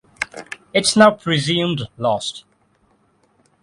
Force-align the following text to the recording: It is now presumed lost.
It 0.73 0.81
is 0.87 0.97
now 0.97 1.11
presumed 1.11 1.87
lost. 1.95 2.43